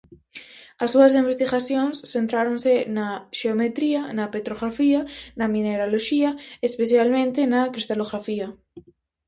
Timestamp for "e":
6.35-6.37